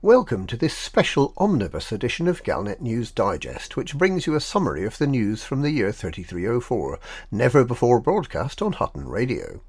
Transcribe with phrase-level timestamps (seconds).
[0.00, 4.84] Welcome to this special omnibus edition of Galnet News Digest, which brings you a summary
[4.84, 7.00] of the news from the year 3304,
[7.32, 9.60] never before broadcast on Hutton Radio.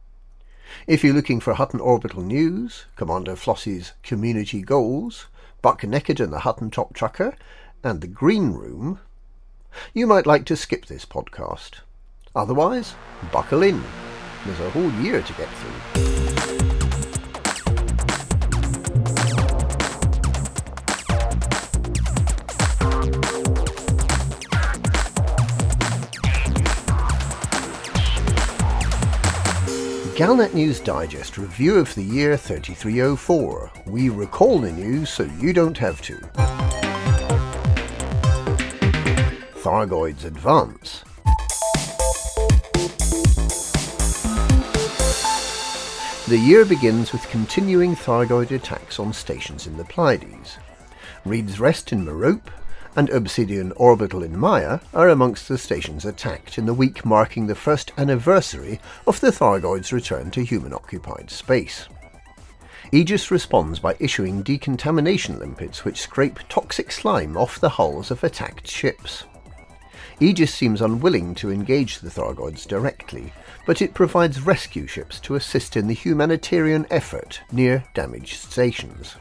[0.85, 5.25] If you're looking for Hutton Orbital News, Commander Flossie's Community Goals,
[5.63, 7.35] Buck Naked and the Hutton Top Trucker,
[7.83, 8.99] and The Green Room,
[9.95, 11.79] you might like to skip this podcast.
[12.35, 12.93] Otherwise,
[13.31, 13.83] buckle in.
[14.45, 16.08] There's a whole year to get through.
[30.19, 33.71] Galnet News Digest review of the year 3304.
[33.85, 36.15] We recall the news so you don't have to.
[39.63, 41.05] Thargoids advance.
[46.27, 50.57] The year begins with continuing Thargoid attacks on stations in the Pleiades.
[51.23, 52.51] Reed's Rest in Merope
[52.99, 57.55] and Obsidian Orbital in Maia are amongst the stations attacked in the week marking the
[57.55, 61.87] first anniversary of the Thargoids' return to human-occupied space.
[62.91, 68.67] Aegis responds by issuing decontamination limpets which scrape toxic slime off the hulls of attacked
[68.67, 69.23] ships.
[70.19, 73.31] Aegis seems unwilling to engage the Thargoids directly,
[73.65, 79.15] but it provides rescue ships to assist in the humanitarian effort near damaged stations.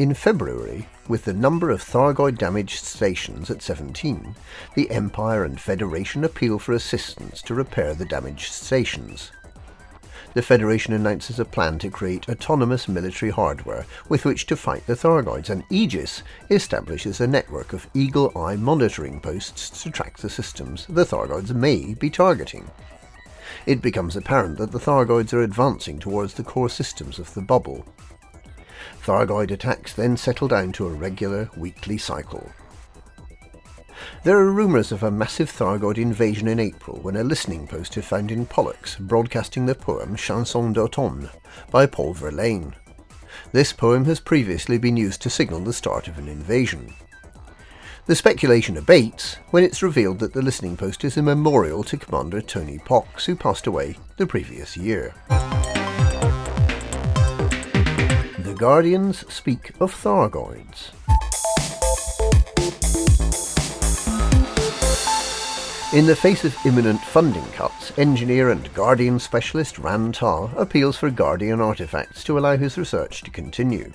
[0.00, 4.34] In February, with the number of Thargoid damaged stations at 17,
[4.74, 9.30] the Empire and Federation appeal for assistance to repair the damaged stations.
[10.32, 14.96] The Federation announces a plan to create autonomous military hardware with which to fight the
[14.96, 20.86] Thargoids, and Aegis establishes a network of eagle eye monitoring posts to track the systems
[20.86, 22.70] the Thargoids may be targeting.
[23.66, 27.84] It becomes apparent that the Thargoids are advancing towards the core systems of the bubble.
[29.10, 32.48] Thargoid attacks then settle down to a regular weekly cycle.
[34.22, 38.04] There are rumours of a massive Thargoid invasion in April when a listening post is
[38.04, 41.28] found in Pollux broadcasting the poem Chanson d'automne
[41.72, 42.76] by Paul Verlaine.
[43.50, 46.94] This poem has previously been used to signal the start of an invasion.
[48.06, 52.40] The speculation abates when it's revealed that the listening post is a memorial to Commander
[52.40, 55.12] Tony Pox, who passed away the previous year.
[58.60, 60.90] Guardians speak of Thargoids.
[65.94, 71.62] In the face of imminent funding cuts, engineer and Guardian specialist Ram-Tah appeals for Guardian
[71.62, 73.90] artifacts to allow his research to continue.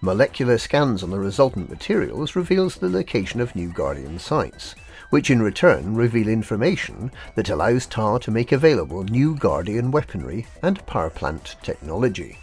[0.00, 4.74] Molecular scans on the resultant materials reveals the location of new Guardian sites,
[5.10, 10.86] which in return reveal information that allows Tah to make available new Guardian weaponry and
[10.86, 12.38] power plant technology.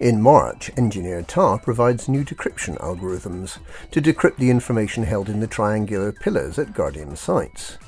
[0.00, 3.58] In March, Engineer Tah provides new decryption algorithms
[3.92, 7.78] to decrypt the information held in the triangular pillars at Guardian sites.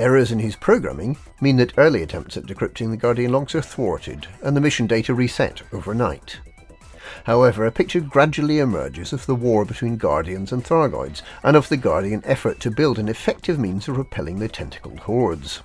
[0.00, 4.26] Errors in his programming mean that early attempts at decrypting the Guardian logs are thwarted
[4.42, 6.40] and the mission data reset overnight.
[7.24, 11.76] However, a picture gradually emerges of the war between Guardians and Thargoids, and of the
[11.76, 15.62] Guardian effort to build an effective means of repelling the tentacled hordes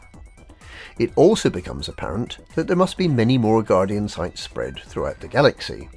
[1.00, 5.28] it also becomes apparent that there must be many more Guardian sites spread throughout the
[5.28, 5.90] galaxy.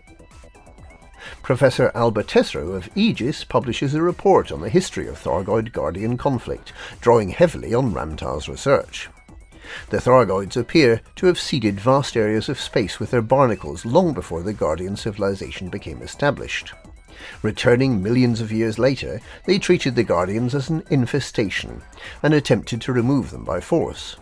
[1.42, 6.72] Professor Alba Tesreau of Aegis publishes a report on the history of Thargoid Guardian conflict,
[7.00, 9.08] drawing heavily on Ram-Tah's research.
[9.90, 14.42] The Thargoids appear to have seeded vast areas of space with their barnacles long before
[14.42, 16.72] the Guardian civilization became established.
[17.42, 21.82] Returning millions of years later, they treated the Guardians as an infestation
[22.22, 24.16] and attempted to remove them by force.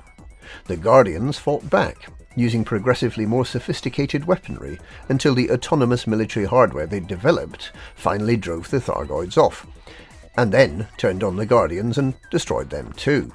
[0.67, 4.79] The Guardians fought back, using progressively more sophisticated weaponry
[5.09, 9.67] until the autonomous military hardware they'd developed finally drove the Thargoids off,
[10.37, 13.33] and then turned on the Guardians and destroyed them too.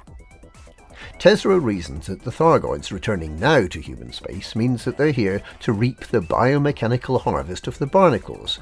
[1.18, 5.72] Tesreau reasons that the Thargoids returning now to human space means that they're here to
[5.72, 8.58] reap the biomechanical harvest of the barnacles,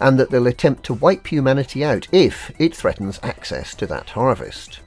[0.00, 4.80] and that they'll attempt to wipe humanity out if it threatens access to that harvest.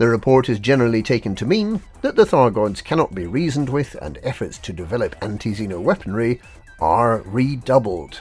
[0.00, 4.18] The report is generally taken to mean that the Thargoids cannot be reasoned with and
[4.22, 6.40] efforts to develop anti-Xeno weaponry
[6.80, 8.20] are redoubled.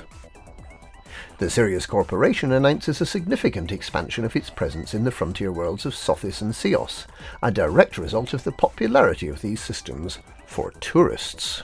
[1.38, 5.94] The Sirius Corporation announces a significant expansion of its presence in the frontier worlds of
[5.94, 7.06] Sothis and Seos,
[7.42, 11.64] a direct result of the popularity of these systems for tourists.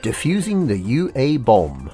[0.00, 1.90] Diffusing the UA bomb.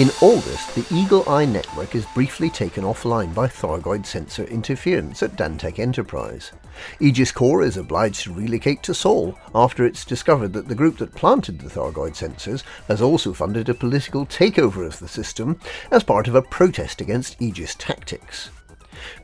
[0.00, 5.36] In August, the Eagle Eye network is briefly taken offline by Thargoid sensor interference at
[5.36, 6.52] Dantec Enterprise.
[7.00, 11.14] Aegis Corps is obliged to relocate to Sol after it's discovered that the group that
[11.14, 15.60] planted the Thargoid sensors has also funded a political takeover of the system
[15.90, 18.48] as part of a protest against Aegis tactics.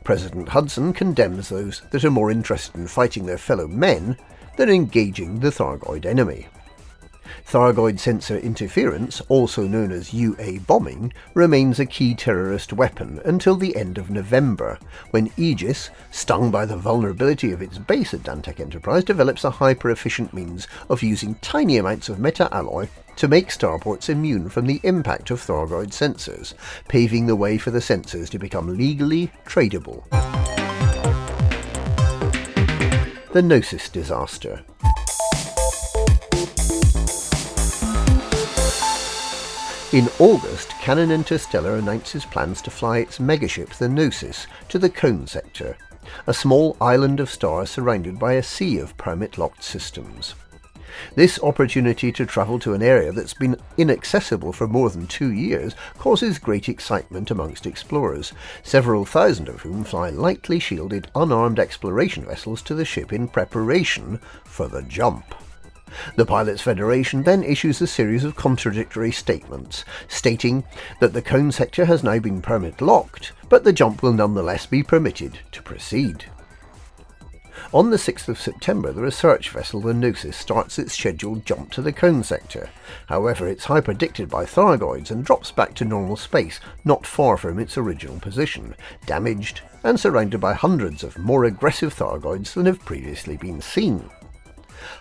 [0.03, 4.15] President Hudson condemns those that are more interested in fighting their fellow men
[4.57, 6.45] than engaging the Thargoid enemy.
[7.47, 13.73] Thargoid sensor interference, also known as UA bombing, remains a key terrorist weapon until the
[13.77, 14.77] end of November,
[15.11, 19.89] when Aegis, stung by the vulnerability of its base at Dantec Enterprise, develops a hyper
[19.91, 24.81] efficient means of using tiny amounts of meta alloy to make starports immune from the
[24.83, 26.53] impact of Thargoid sensors,
[26.89, 30.03] paving the way for the sensors to become legally tradable.
[33.31, 34.65] The Gnosis disaster.
[39.93, 45.27] In August, Canonn Interstellar announces plans to fly its megaship, the Gnosis, to the Cone
[45.27, 45.77] sector,
[46.27, 50.35] a small island of stars surrounded by a sea of permit locked systems.
[51.15, 55.73] This opportunity to travel to an area that's been inaccessible for more than two years
[55.97, 62.61] causes great excitement amongst explorers, several thousand of whom fly lightly shielded, unarmed exploration vessels
[62.63, 65.33] to the ship in preparation for the jump.
[66.15, 70.63] The Pilots Federation then issues a series of contradictory statements, stating
[70.99, 74.83] that the cone sector has now been permit locked, but the jump will nonetheless be
[74.83, 76.25] permitted to proceed.
[77.73, 81.81] On the 6th of September, the research vessel the Gnosis starts its scheduled jump to
[81.81, 82.69] the cone sector.
[83.07, 87.77] However, it's hyperdicted by Thargoids and drops back to normal space, not far from its
[87.77, 88.73] original position,
[89.05, 94.09] damaged and surrounded by hundreds of more aggressive Thargoids than have previously been seen.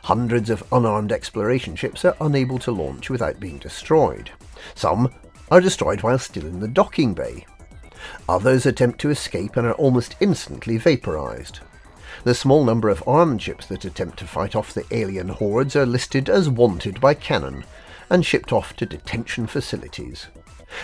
[0.04, 4.30] Hundreds of unarmed exploration ships are unable to launch without being destroyed.
[4.74, 5.12] Some
[5.50, 7.46] are destroyed while still in the docking bay.
[8.28, 11.60] Others attempt to escape and are almost instantly vaporized.
[12.24, 15.86] The small number of armed ships that attempt to fight off the alien hordes are
[15.86, 17.64] listed as wanted by Canonn
[18.10, 20.26] and shipped off to detention facilities.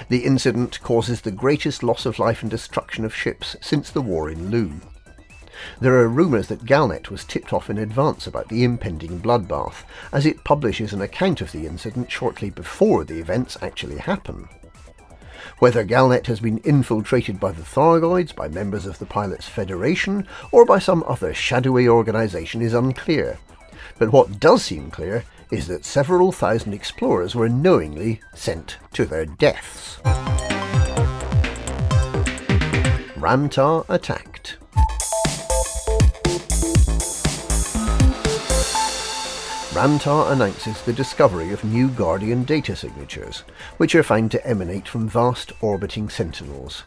[0.08, 4.30] The incident causes the greatest loss of life and destruction of ships since the war
[4.30, 4.80] in Lugh.
[5.81, 10.26] There are rumours that Galnet was tipped off in advance about the impending bloodbath, as
[10.26, 14.49] it publishes an account of the incident shortly before the events actually happen.
[15.58, 20.64] Whether Galnet has been infiltrated by the Thargoids, by members of the Pilots Federation, or
[20.64, 23.38] by some other shadowy organisation is unclear.
[23.99, 29.26] But what does seem clear is that several thousand explorers were knowingly sent to their
[29.26, 30.00] deaths.
[33.16, 34.56] Ram-Tah attacked.
[39.74, 43.38] Ram-Tah announces the discovery of new Guardian data signatures,
[43.78, 46.82] which are found to emanate from vast orbiting sentinels.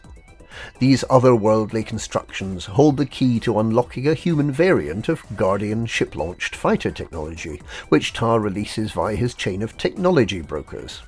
[0.78, 6.92] These otherworldly constructions hold the key to unlocking a human variant of Guardian ship-launched fighter
[6.92, 11.02] technology, which Tah releases via his chain of technology brokers.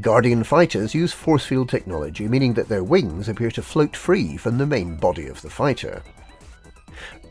[0.00, 4.56] Guardian fighters use force field technology, meaning that their wings appear to float free from
[4.56, 6.02] the main body of the fighter.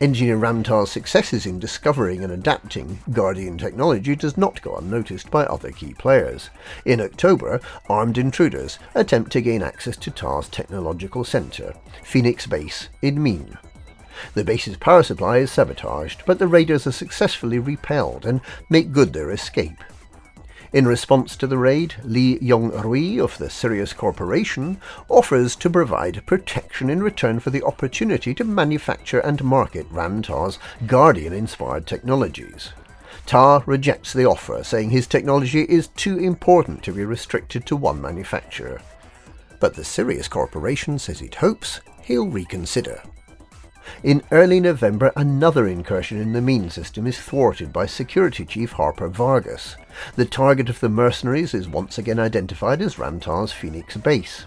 [0.00, 5.70] Engineer Ram-Tah's successes in discovering and adapting Guardian technology does not go unnoticed by other
[5.70, 6.50] key players.
[6.84, 13.22] In October, armed intruders attempt to gain access to Tah's technological centre, Phoenix Base in
[13.22, 13.58] Meene.
[14.34, 19.12] The base's power supply is sabotaged, but the raiders are successfully repelled and make good
[19.12, 19.82] their escape.
[20.72, 26.88] In response to the raid, Li Yong-rui of the Sirius Corporation offers to provide protection
[26.88, 32.72] in return for the opportunity to manufacture and market Ram-Tah's Guardian-inspired technologies.
[33.26, 38.00] Tah rejects the offer, saying his technology is too important to be restricted to one
[38.00, 38.80] manufacturer.
[39.58, 43.02] But the Sirius Corporation says it hopes he'll reconsider.
[44.02, 49.08] In early November, another incursion in the Meene system is thwarted by Security Chief Harper
[49.08, 49.76] Vargas.
[50.16, 54.46] The target of the mercenaries is once again identified as Ram-Tah's Phoenix base.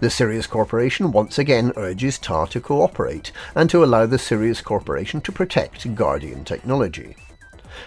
[0.00, 5.20] The Sirius Corporation once again urges Tah to cooperate and to allow the Sirius Corporation
[5.22, 7.16] to protect Guardian technology.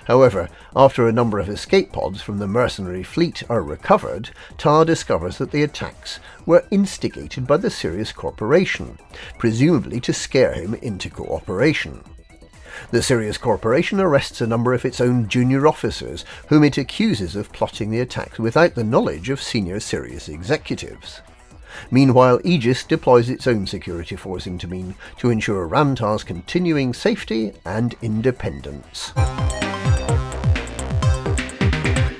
[0.05, 5.37] However, after a number of escape pods from the mercenary fleet are recovered, Tah discovers
[5.37, 8.97] that the attacks were instigated by the Sirius Corporation,
[9.37, 12.03] presumably to scare him into cooperation.
[12.91, 17.51] The Sirius Corporation arrests a number of its own junior officers, whom it accuses of
[17.51, 21.21] plotting the attacks without the knowledge of senior Sirius executives.
[21.91, 27.95] Meanwhile, Aegis deploys its own security force into Meene to ensure Ram-Tah's continuing safety and
[28.01, 29.13] independence.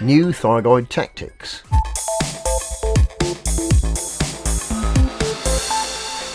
[0.01, 1.62] New Thargoid Tactics.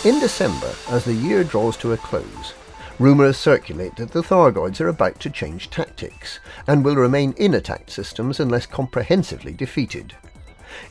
[0.05, 2.53] In December, as the year draws to a close,
[2.99, 7.89] rumours circulate that the Thargoids are about to change tactics and will remain in attack
[7.89, 10.15] systems unless comprehensively defeated.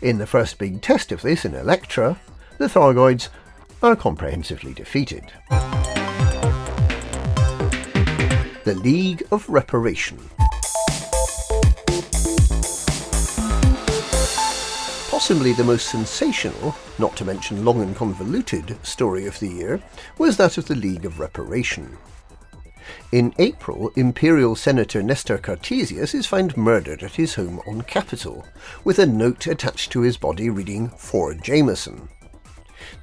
[0.03, 2.19] In the first big test of this in Electra,
[2.59, 3.29] the Thargoids
[3.85, 5.33] are comprehensively defeated.
[8.65, 10.19] The League of Reparation.
[15.25, 19.81] Possibly the most sensational, not to mention long and convoluted, story of the year
[20.19, 21.97] was that of the League of Reparation.
[23.11, 28.45] In April, Imperial Senator Nestor Cartesius is found murdered at his home on Capitol,
[28.85, 32.11] with a note attached to his body reading For Jameson.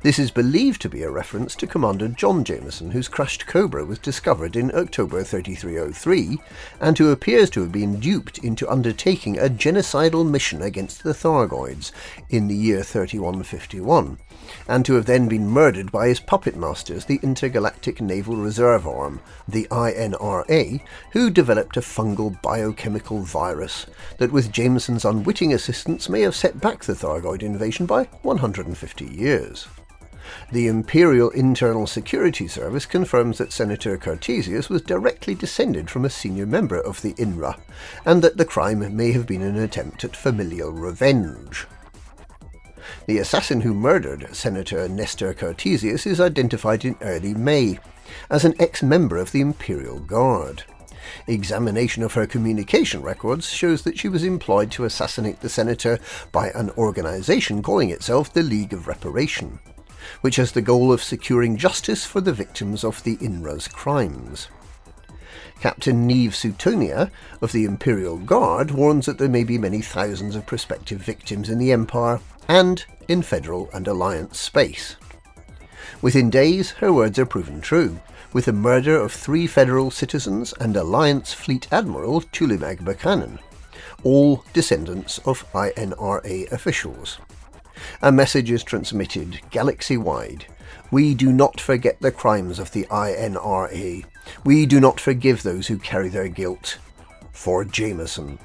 [0.02, 4.00] This is believed to be a reference to Commander John Jameson, whose crashed Cobra was
[4.00, 6.40] discovered in October 3303,
[6.80, 11.92] and who appears to have been duped into undertaking a genocidal mission against the Thargoids
[12.30, 14.18] in the year 3151,
[14.68, 19.20] and to have then been murdered by his puppet masters, the Intergalactic Naval Reserve Arm,
[19.48, 20.82] the INRA,
[21.12, 23.86] who developed a fungal biochemical virus
[24.18, 29.68] that, with Jameson's unwitting assistance, may have set back the Thargoid invasion by 150 years.
[30.52, 36.46] The Imperial Internal Security Service confirms that Senator Cartesius was directly descended from a senior
[36.46, 37.60] member of the INRA,
[38.06, 41.66] and that the crime may have been an attempt at familial revenge.
[43.06, 47.80] The assassin who murdered Senator Nestor Cartesius is identified in early May
[48.30, 50.64] as an ex member of the Imperial Guard.
[51.28, 56.00] Examination of her communication records shows that she was employed to assassinate the senator
[56.32, 59.60] by an organization calling itself the League of Reparation
[60.22, 64.48] which has the goal of securing justice for the victims of the INRA's crimes.
[65.60, 70.46] Captain Neve Suetonia of the Imperial Guard warns that there may be many thousands of
[70.46, 72.20] prospective victims in the Empire
[72.52, 74.98] and in Federal and Alliance space.
[76.02, 77.98] Within days, her words are proven true,
[78.34, 83.40] with the murder of three Federal citizens and Alliance Fleet Admiral Tulimag Buchanan,
[84.04, 87.20] all descendants of INRA officials.
[88.02, 90.46] A message is transmitted galaxy wide.
[90.92, 94.04] We do not forget the crimes of the INRA.
[94.44, 96.80] We do not forgive those who carry their guilt.
[97.32, 98.40] For Jameson.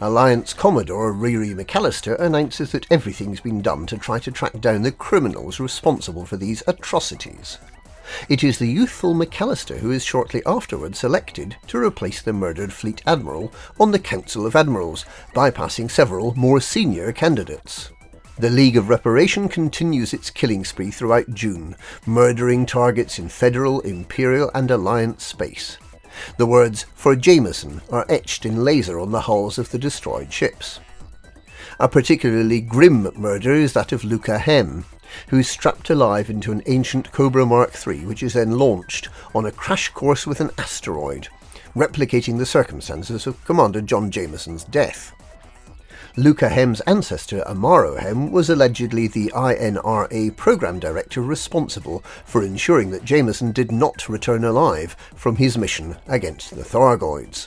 [0.00, 4.92] Alliance Commodore Riri McAllister announces that everything's been done to try to track down the
[4.92, 7.58] criminals responsible for these atrocities.
[8.28, 13.02] It is the youthful McAllister who is shortly afterwards selected to replace the murdered Fleet
[13.06, 17.90] Admiral on the Council of Admirals, bypassing several more senior candidates.
[18.38, 21.74] The League of Reparation continues its killing spree throughout June,
[22.06, 25.76] murdering targets in Federal, Imperial, and Alliance space.
[26.36, 30.80] The words for Jameson are etched in laser on the hulls of the destroyed ships.
[31.80, 34.84] A particularly grim murder is that of Luca Hem,
[35.28, 39.46] who is strapped alive into an ancient Cobra Mark III, which is then launched on
[39.46, 41.28] a crash course with an asteroid,
[41.74, 45.12] replicating the circumstances of Commander John Jameson's death.
[46.18, 53.04] Luca Hem's ancestor, Amaro Hem, was allegedly the INRA program director responsible for ensuring that
[53.04, 57.46] Jameson did not return alive from his mission against the Thargoids.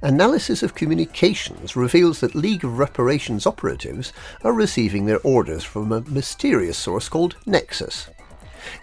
[0.00, 6.00] Analysis of communications reveals that League of Reparations operatives are receiving their orders from a
[6.08, 8.08] mysterious source called Nexus.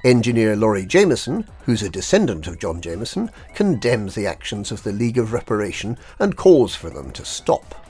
[0.04, 5.18] Engineer Lori Jameson, who's a descendant of John Jameson, condemns the actions of the League
[5.18, 7.87] of Reparation and calls for them to stop.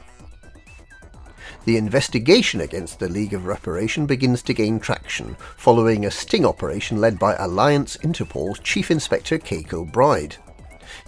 [1.68, 7.02] The investigation against the League of Reparation begins to gain traction following a sting operation
[7.02, 10.38] led by Alliance Interpol Chief Inspector Kay Bride.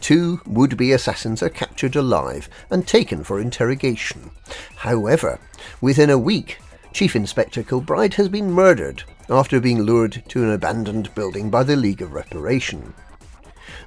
[0.02, 4.32] Two would be assassins are captured alive and taken for interrogation.
[4.76, 5.40] However,
[5.80, 6.60] within a week,
[6.92, 11.78] Chief Inspector Kilbride has been murdered after being lured to an abandoned building by the
[11.78, 12.94] League of Reparation.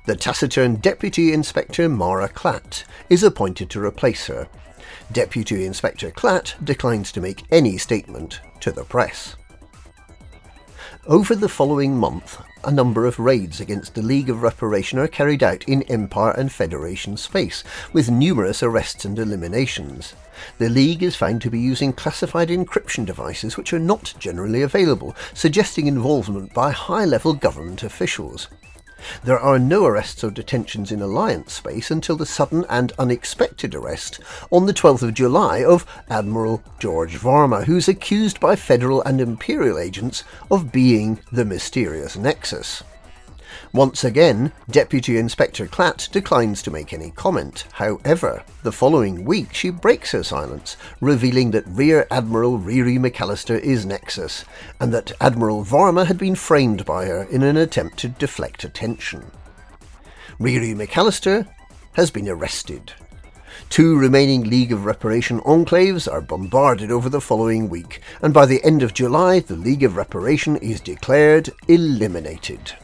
[0.07, 4.49] The taciturn Deputy Inspector Mara Klatt is appointed to replace her.
[5.13, 9.37] Deputy Inspector Klatt declines to make any statement to the press.
[11.07, 15.43] Over the following month, a number of raids against the League of Reparation are carried
[15.43, 20.15] out in Empire and Federation space, with numerous arrests and eliminations.
[20.59, 25.15] The League is found to be using classified encryption devices which are not generally available,
[25.35, 28.49] suggesting involvement by high level government officials.
[29.25, 34.21] There are no arrests or detentions in Alliance space until the sudden and unexpected arrest
[34.51, 39.79] on the 12th of July of Admiral George Varma, who's accused by Federal and Imperial
[39.79, 42.83] agents of being the mysterious Nexus.
[43.75, 47.65] Once again, Deputy Inspector Klatt declines to make any comment.
[47.73, 53.87] However, the following week she breaks her silence, revealing that Rear Admiral Riri McAllister is
[53.87, 54.45] Nexus,
[54.79, 59.31] and that Admiral Varma had been framed by her in an attempt to deflect attention.
[60.39, 61.49] Riri McAllister
[61.95, 62.93] has been arrested.
[63.71, 68.63] Two remaining League of Reparation enclaves are bombarded over the following week, and by the
[68.65, 72.75] end of July, the League of Reparation is declared eliminated.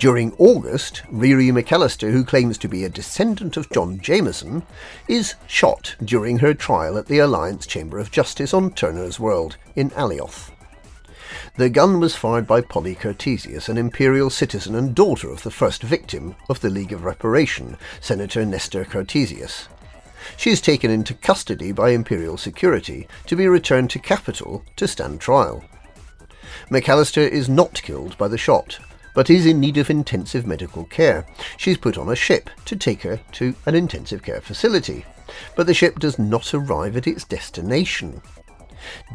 [0.00, 4.62] During August, Riri McAllister, who claims to be a descendant of John Jameson,
[5.08, 9.90] is shot during her trial at the Alliance Chamber of Justice on Turner's World in
[9.90, 10.52] Alioth.
[11.58, 15.82] The gun was fired by Polly Cartesius, an imperial citizen and daughter of the first
[15.82, 19.68] victim of the League of Reparation, Senator Nestor Cartesius.
[20.38, 25.20] She is taken into custody by Imperial security to be returned to Capitol to stand
[25.20, 25.62] trial.
[26.70, 28.78] McAllister is not killed by the shot,
[29.14, 31.26] but is in need of intensive medical care.
[31.56, 35.04] She's put on a ship to take her to an intensive care facility,
[35.56, 38.22] but the ship does not arrive at its destination.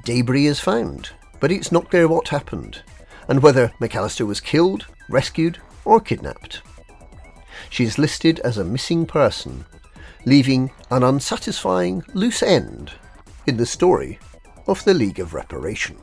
[0.03, 2.83] Debris is found, but it's not clear what happened,
[3.27, 6.61] and whether McAllister was killed, rescued, or kidnapped.
[7.69, 9.65] She is listed as a missing person,
[10.25, 12.93] leaving an unsatisfying loose end
[13.47, 14.19] in the story
[14.67, 15.97] of the League of Reparation.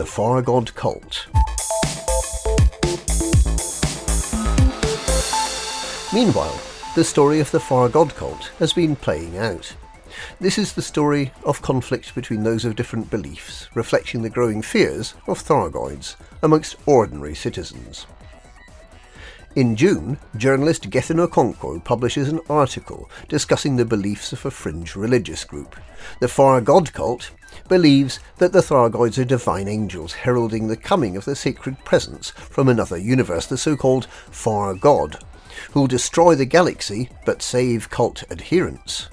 [0.00, 1.26] The Far God Cult.
[6.14, 6.58] Meanwhile,
[6.94, 9.76] the story of the Far God Cult has been playing out.
[10.40, 15.12] This is the story of conflict between those of different beliefs, reflecting the growing fears
[15.26, 18.06] of Thargoids amongst ordinary citizens.
[19.56, 25.42] In June, journalist Gethin Okonkwo publishes an article discussing the beliefs of a fringe religious
[25.42, 25.74] group.
[26.20, 27.32] The Far God cult
[27.68, 32.68] believes that the Thargoids are divine angels heralding the coming of the sacred presence from
[32.68, 35.18] another universe, the so called Far God,
[35.72, 39.08] who'll destroy the galaxy but save cult adherents.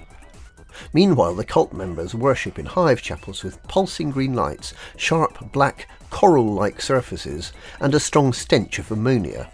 [0.94, 6.54] Meanwhile, the cult members worship in hive chapels with pulsing green lights, sharp black coral
[6.54, 9.50] like surfaces, and a strong stench of ammonia.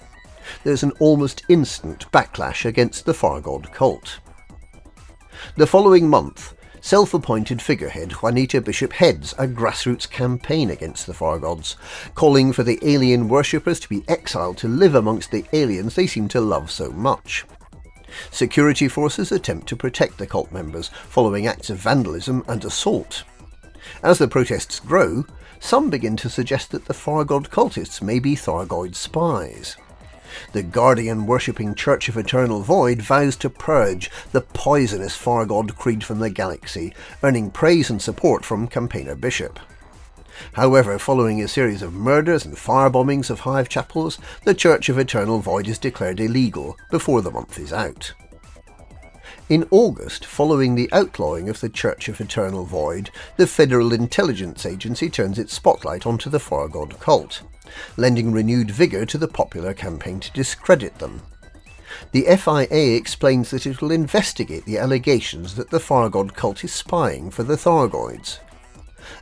[0.64, 4.20] There's an almost instant backlash against the Fargod cult.
[5.58, 11.76] The following month, self appointed figurehead Juanita Bishop heads a grassroots campaign against the Fargods,
[12.16, 16.28] calling for the alien worshippers to be exiled to live amongst the aliens they seem
[16.30, 17.46] to love so much.
[18.32, 23.24] Security forces attempt to protect the cult members following acts of vandalism and assault.
[24.02, 25.26] As the protests grow,
[25.60, 29.78] some begin to suggest that the Fargod cultists may be Thargoid spies.
[30.52, 36.20] The guardian worshipping Church of Eternal Void vows to purge the poisonous Fargod creed from
[36.20, 39.60] the galaxy, earning praise and support from Campaigner Bishop.
[40.54, 45.40] However, following a series of murders and firebombings of hive chapels, the Church of Eternal
[45.40, 48.14] Void is declared illegal before the month is out.
[49.50, 55.10] In August, following the outlawing of the Church of Eternal Void, the Federal Intelligence Agency
[55.10, 57.42] turns its spotlight onto the Fargod cult,
[57.98, 61.24] lending renewed vigour to the popular campaign to discredit them.
[62.14, 67.30] The FIA explains that it will investigate the allegations that the Fargod cult is spying
[67.30, 68.40] for the Thargoids.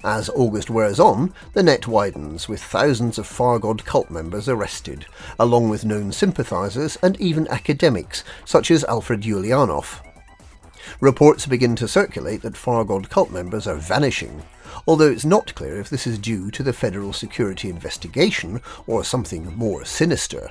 [0.04, 5.08] As August wears on, the net widens, with thousands of Fargod cult members arrested,
[5.40, 10.00] along with known sympathisers and even academics, such as Alfred Yulianov.
[11.00, 14.44] Reports begin to circulate that Fargod cult members are vanishing,
[14.88, 19.54] although it's not clear if this is due to the federal security investigation or something
[19.56, 20.50] more sinister.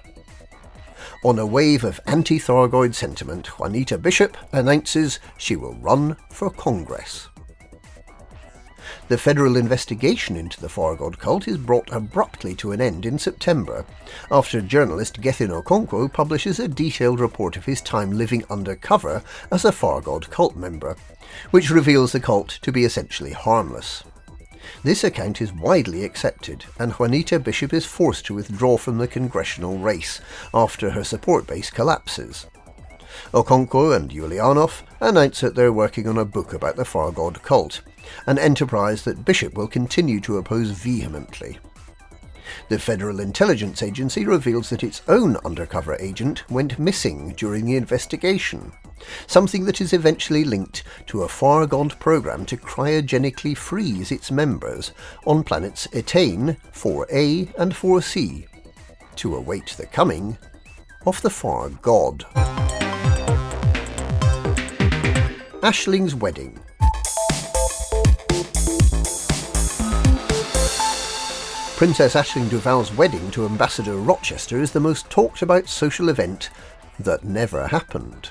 [1.24, 7.29] On a wave of anti Thargoid sentiment, Juanita Bishop announces she will run for Congress.
[9.10, 13.84] The federal investigation into the Fargod cult is brought abruptly to an end in September,
[14.30, 19.72] after journalist Gethin Okonkwo publishes a detailed report of his time living undercover as a
[19.72, 20.94] Fargod cult member,
[21.50, 24.04] which reveals the cult to be essentially harmless.
[24.84, 29.76] This account is widely accepted, and Juanita Bishop is forced to withdraw from the congressional
[29.78, 30.20] race
[30.54, 32.46] after her support base collapses.
[33.34, 37.80] Okonkwo and Yulianov announce that they're working on a book about the Fargod cult,
[38.26, 41.58] an enterprise that Bishop will continue to oppose vehemently.
[42.68, 48.72] The Federal Intelligence Agency reveals that its own undercover agent went missing during the investigation,
[49.26, 54.92] something that is eventually linked to a far-gone program to cryogenically freeze its members
[55.26, 58.46] on planets Etain 4A and 4C
[59.16, 60.36] to await the coming
[61.06, 62.24] of the Far God.
[65.62, 66.58] Aisling's Wedding
[71.80, 76.50] Princess Aisling Duval's wedding to Ambassador Rochester is the most talked about social event
[76.98, 78.28] that never happened.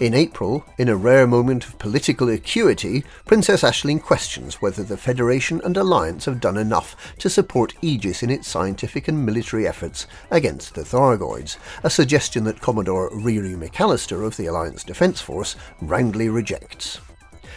[0.00, 5.60] In April, in a rare moment of political acuity, Princess Aisling questions whether the Federation
[5.62, 10.74] and Alliance have done enough to support Aegis in its scientific and military efforts against
[10.74, 16.98] the Thargoids, a suggestion that Commodore Riri McAllister of the Alliance Defence Force roundly rejects.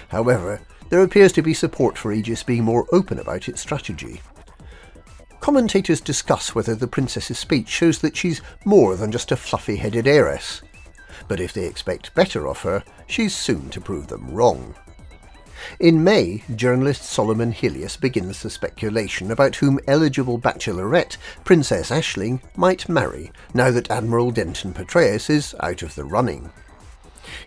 [0.09, 4.21] However, there appears to be support for Aegis being more open about its strategy.
[5.47, 10.05] Commentators discuss whether the princess's speech shows that she's more than just a fluffy headed
[10.05, 10.61] heiress,
[11.29, 14.75] but if they expect better of her, she's soon to prove them wrong.
[15.79, 22.89] In May, journalist Solomon Helios begins the speculation about whom eligible bachelorette Princess Aisling might
[22.89, 26.51] marry now that Admiral Denton Patreus is out of the running.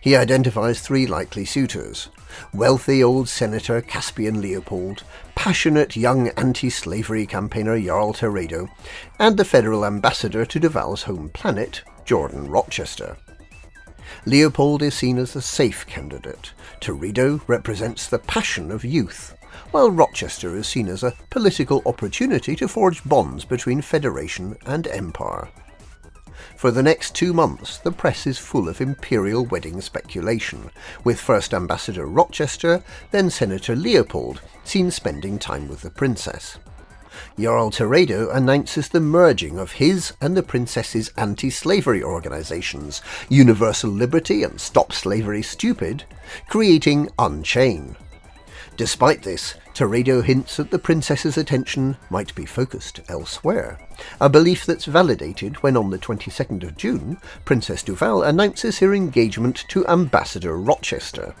[0.01, 2.09] He identifies three likely suitors
[2.53, 5.03] wealthy old Senator Caspian Leopold,
[5.35, 8.67] passionate young anti slavery campaigner Jarl Teredo,
[9.19, 13.17] and the federal ambassador to Duval's home planet, Jordan Rochester.
[14.25, 16.51] Leopold is seen as the safe candidate.
[16.79, 19.35] Teredo represents the passion of youth,
[19.71, 25.49] while Rochester is seen as a political opportunity to forge bonds between Federation and Empire.
[26.55, 30.69] For the next two months, the press is full of imperial wedding speculation,
[31.03, 36.57] with first Ambassador Rochester, then Senator Leopold, seen spending time with the princess.
[37.39, 44.43] Jarl Teredo announces the merging of his and the princess's anti slavery organizations, Universal Liberty
[44.43, 46.05] and Stop Slavery Stupid,
[46.47, 47.95] creating Unchain.
[48.77, 53.79] Despite this, Teredo hints that the princess's attention might be focused elsewhere,
[54.19, 59.63] a belief that's validated when on the 22nd of June, Princess Duval announces her engagement
[59.69, 61.33] to Ambassador Rochester.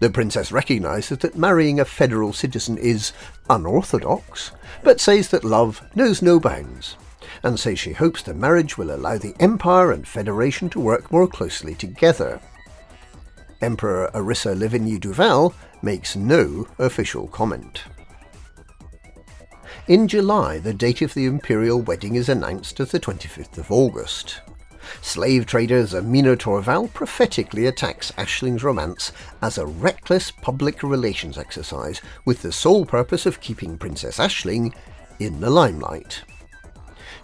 [0.00, 3.12] The princess recognises that marrying a federal citizen is
[3.48, 4.50] unorthodox,
[4.82, 6.96] but says that love knows no bounds,
[7.42, 11.28] and says she hopes the marriage will allow the Empire and Federation to work more
[11.28, 12.40] closely together.
[13.60, 15.54] Emperor Arissa Lavigny Duval
[15.84, 17.84] makes no official comment.
[19.86, 24.40] In July, the date of the imperial wedding is announced as the 25th of August.
[25.02, 32.42] Slave trader Zemina Torval prophetically attacks Aisling's romance as a reckless public relations exercise with
[32.42, 34.74] the sole purpose of keeping Princess Aisling
[35.18, 36.22] in the limelight.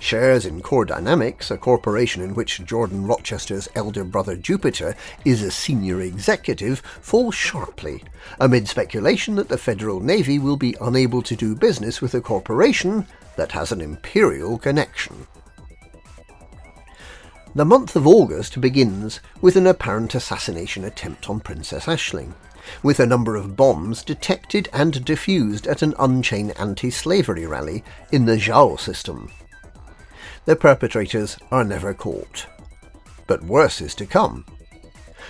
[0.01, 5.51] Shares in Core Dynamics, a corporation in which Jordan Rochester's elder brother Jupiter is a
[5.51, 8.03] senior executive, fall sharply
[8.41, 13.07] amid speculation that the Federal Navy will be unable to do business with a corporation
[13.37, 15.27] that has an imperial connection.
[17.55, 22.33] The month of August begins with an apparent assassination attempt on Princess Aisling,
[22.83, 28.37] with a number of bombs detected and defused at an Unchain anti-slavery rally in the
[28.37, 29.31] Zhao system
[30.51, 32.47] the perpetrators are never caught.
[33.29, 34.45] But worse is to come.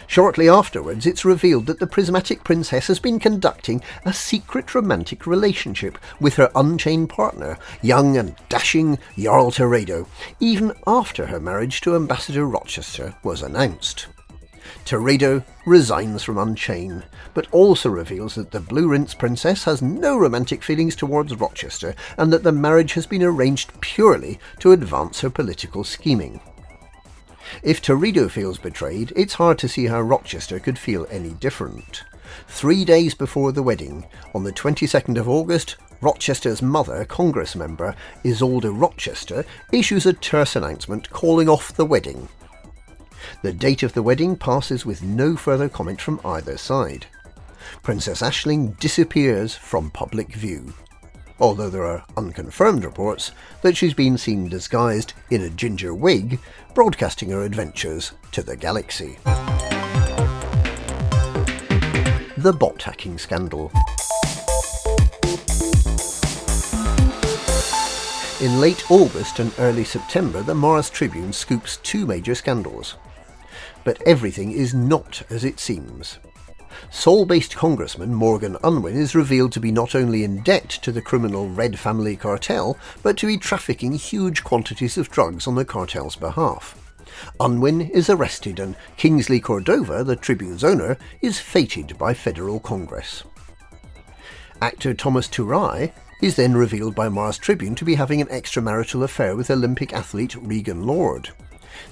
[0.07, 5.99] Shortly afterwards, it's revealed that the Prismatic Princess has been conducting a secret romantic relationship
[6.21, 10.07] with her unchained partner, young and dashing Jarl Teredo,
[10.41, 14.07] even after her marriage to Ambassador Rochester was announced.
[14.91, 20.65] Teredo resigns from Unchain, but also reveals that the Blue Rinse Princess has no romantic
[20.65, 25.85] feelings towards Rochester and that the marriage has been arranged purely to advance her political
[25.85, 26.41] scheming.
[27.63, 32.03] If Teredo feels betrayed, it's hard to see how Rochester could feel any different.
[32.49, 38.77] Three days before the wedding, on the 22nd of August, Rochester's mother, Congress member Isolde
[38.77, 42.29] Rochester, issues a terse announcement calling off the wedding
[43.43, 47.07] the date of the wedding passes with no further comment from either side.
[47.83, 50.75] Princess Aisling disappears from public view,
[51.39, 56.39] although there are unconfirmed reports that she's been seen disguised in a ginger wig,
[56.75, 59.19] broadcasting her adventures to the galaxy.
[62.37, 63.71] The bot hacking scandal.
[68.41, 72.97] In late August and early September, the Mars Tribune scoops two major scandals
[73.85, 76.19] but everything is not as it seems.
[76.91, 81.03] Sol based Congressman Morgan Unwin is revealed to be not only in debt to the
[81.03, 86.17] criminal Red Family cartel, but to be trafficking huge quantities of drugs on the cartel's
[86.17, 86.77] behalf.
[87.39, 93.25] Unwin is arrested, and Kingsley Cordova, the Tribune's owner, is fated by federal Congress.
[94.63, 99.35] Actor Thomas Turai is then revealed by Mars Tribune to be having an extramarital affair
[99.37, 101.31] with Olympic athlete Regan Lord.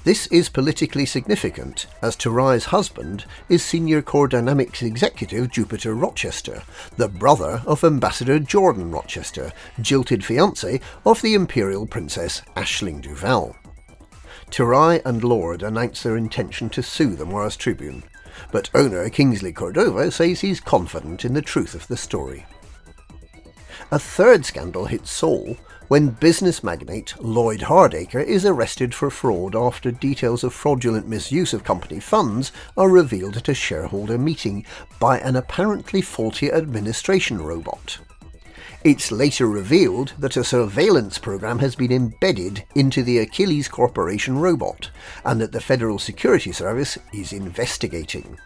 [0.04, 6.62] This is politically significant, as Turai's husband is senior core dynamics executive Jupiter Rochester,
[6.96, 13.56] the brother of Ambassador Jordan Rochester, jilted fiance of the Imperial Princess Aisling Duval.
[14.50, 18.04] Turai and Lord announce their intention to sue the Mars Tribune,
[18.50, 22.46] but owner Kingsley Cordova says he's confident in the truth of the story.
[23.90, 25.56] A third scandal hits Sol
[25.88, 31.64] when business magnate Lloyd Hardacre is arrested for fraud after details of fraudulent misuse of
[31.64, 34.66] company funds are revealed at a shareholder meeting
[35.00, 37.98] by an apparently faulty administration robot.
[38.84, 44.90] It's later revealed that a surveillance program has been embedded into the Achilles Corporation robot
[45.24, 48.38] and that the Federal Security Service is investigating.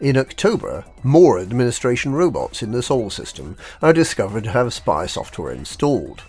[0.00, 5.52] In October, more administration robots in the Sol system are discovered to have spy software
[5.52, 6.22] installed.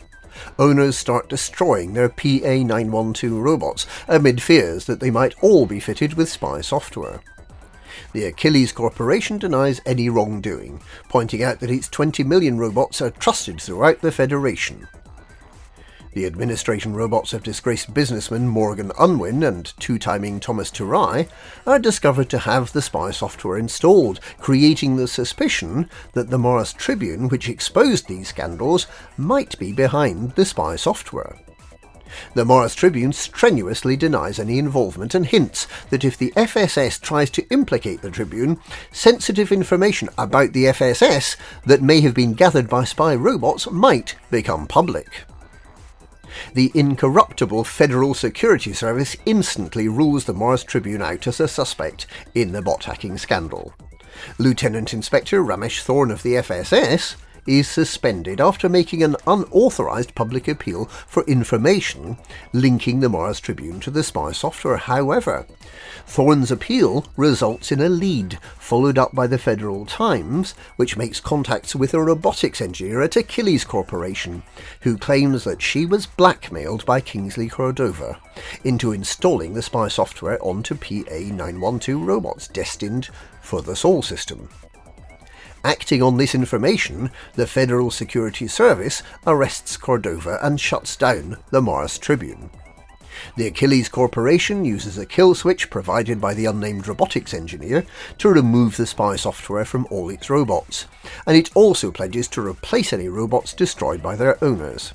[0.57, 6.29] Owners start destroying their PA912 robots amid fears that they might all be fitted with
[6.29, 7.21] spy software.
[8.13, 13.59] The Achilles Corporation denies any wrongdoing, pointing out that its 20 million robots are trusted
[13.59, 14.87] throughout the Federation.
[16.13, 21.27] The administration robots of disgraced businessman Morgan Unwin and two-timing Thomas Turai
[21.65, 27.27] are discovered to have the spy software installed, creating the suspicion that the Mars Tribune,
[27.27, 31.37] which exposed these scandals, might be behind the spy software.
[32.33, 37.47] The Mars Tribune strenuously denies any involvement and hints that if the FSS tries to
[37.49, 38.59] implicate the Tribune,
[38.91, 44.67] sensitive information about the FSS that may have been gathered by spy robots might become
[44.67, 45.25] public
[46.53, 52.51] the incorruptible Federal Security Service instantly rules the Mars Tribune out as a suspect in
[52.51, 53.73] the bot hacking scandal.
[54.37, 57.15] Lieutenant Inspector Ramesh Thorne of the FSS
[57.47, 62.17] is suspended after making an unauthorized public appeal for information
[62.53, 64.77] linking the Mars Tribune to the spy software.
[64.77, 65.47] However,
[66.07, 71.75] Thorne's appeal results in a lead, followed up by the Federal Times, which makes contacts
[71.75, 74.41] with a robotics engineer at Achilles Corporation,
[74.81, 78.19] who claims that she was blackmailed by Kingsley Cordova
[78.63, 83.09] into installing the spy software onto PA912 robots destined
[83.41, 84.49] for the Sol system.
[85.63, 91.97] Acting on this information, the Federal Security Service arrests Cordova and shuts down the Mars
[91.97, 92.49] Tribune.
[93.35, 97.85] The Achilles Corporation uses a kill switch provided by the unnamed robotics engineer
[98.17, 100.85] to remove the spy software from all its robots,
[101.25, 104.93] and it also pledges to replace any robots destroyed by their owners.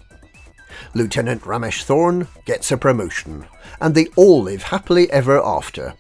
[0.95, 3.47] Lieutenant Ramesh Thorne gets a promotion,
[3.81, 5.95] and they all live happily ever after,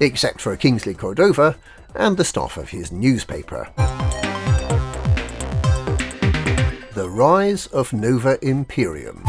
[0.00, 1.56] except for Kingsley Cordova
[1.94, 3.68] and the staff of his newspaper.
[6.94, 9.24] The Rise of Nova Imperium.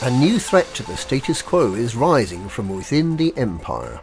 [0.00, 4.00] A new threat to the status quo is rising from within the Empire.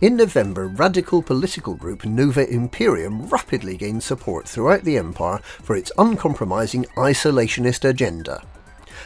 [0.00, 5.92] In November, radical political group Nova Imperium rapidly gained support throughout the Empire for its
[5.96, 8.42] uncompromising isolationist agenda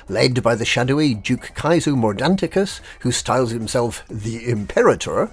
[0.09, 5.31] led by the shadowy Duke Kaizo Mordanticus, who styles himself the Imperator,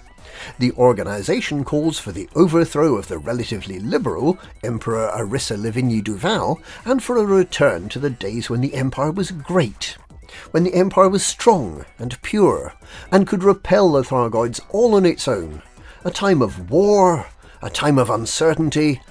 [0.60, 7.02] the organization calls for the overthrow of the relatively liberal Emperor Arissa Lavigny Duval and
[7.02, 9.98] for a return to the days when the Empire was great,
[10.52, 12.74] when the Empire was strong and pure
[13.12, 15.62] and could repel the Thargoids all on its own.
[16.04, 17.28] A time of war,
[17.62, 19.02] a time of uncertainty,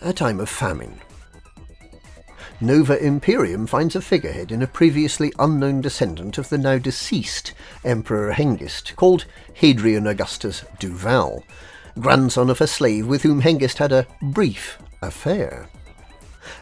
[0.00, 1.00] a time of famine.
[2.62, 8.32] Nova Imperium finds a figurehead in a previously unknown descendant of the now deceased Emperor
[8.32, 11.42] Hengist, called Hadrian Augustus Duval,
[11.98, 15.70] grandson of a slave with whom Hengist had a brief affair.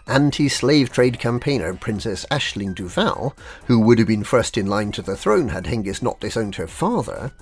[0.07, 3.35] Anti slave trade campaigner Princess Aisling Duval,
[3.67, 6.67] who would have been first in line to the throne had Hengist not disowned her
[6.67, 7.33] father,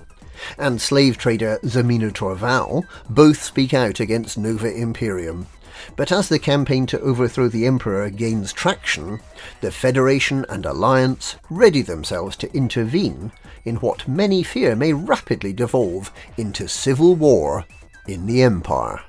[0.57, 5.47] and slave trader Zemina Torval both speak out against Nova Imperium
[5.95, 9.19] but as the campaign to overthrow the Emperor gains traction,
[9.61, 13.31] the Federation and Alliance ready themselves to intervene
[13.65, 17.65] in what many fear may rapidly devolve into civil war
[18.07, 19.01] in the Empire.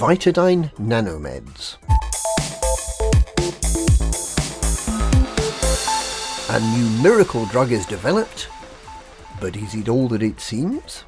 [0.00, 1.76] Vitadine Nanomeds
[6.48, 8.48] A new miracle drug is developed,
[9.42, 11.04] but is it all that it seems?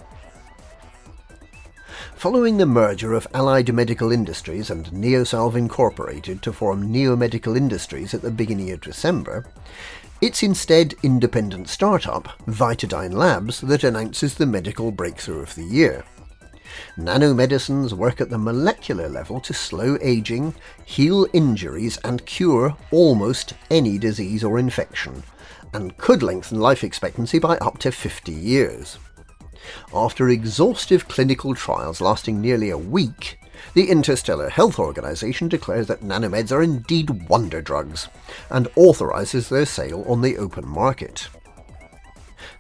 [2.17, 8.21] Following the merger of Allied Medical Industries and Neosalve Incorporated to form Neomedical Industries at
[8.21, 9.47] the beginning of December,
[10.21, 16.05] it's instead independent startup Vitadine Labs that announces the medical breakthrough of the year.
[16.97, 20.55] Nanomedicines work at the molecular level to slow aging,
[20.85, 25.23] heal injuries, and cure almost any disease or infection,
[25.73, 28.99] and could lengthen life expectancy by up to 50 years.
[29.95, 33.39] After exhaustive clinical trials lasting nearly a week,
[33.75, 38.09] the Interstellar Health Organization declares that nanomeds are indeed wonder drugs
[38.51, 41.29] and authorizes their sale on the open market.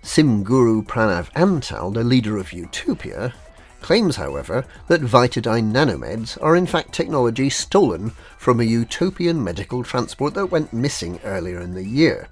[0.00, 3.34] Sim guru Pranav Antal, the leader of Utopia,
[3.82, 10.34] claims, however, that Vitadyne nanomeds are in fact technology stolen from a utopian medical transport
[10.34, 12.28] that went missing earlier in the year.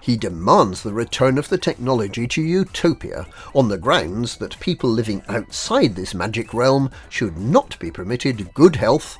[0.00, 5.22] He demands the return of the technology to Utopia on the grounds that people living
[5.28, 9.18] outside this magic realm should not be permitted good health